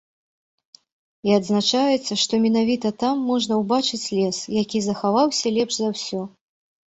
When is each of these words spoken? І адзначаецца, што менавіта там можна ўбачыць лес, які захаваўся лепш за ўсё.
І 1.29 1.33
адзначаецца, 1.39 2.13
што 2.21 2.33
менавіта 2.45 2.87
там 3.03 3.15
можна 3.31 3.53
ўбачыць 3.61 4.07
лес, 4.21 4.37
які 4.63 4.83
захаваўся 4.89 5.47
лепш 5.59 5.73
за 5.81 5.87
ўсё. 5.93 6.21